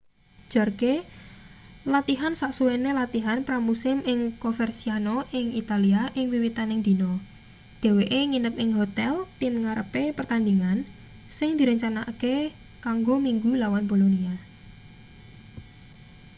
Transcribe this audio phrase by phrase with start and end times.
[0.53, 0.93] jarque
[1.93, 7.11] latihan sasuwene latihan pra-musim ing coverciano ing italia ing wiwitaning dina
[7.81, 10.79] dheweke nginep ing hotel tim ngarepe pertandhingan
[11.37, 12.35] sing direncanakake
[12.85, 14.35] kanggo minggu lawan bolonia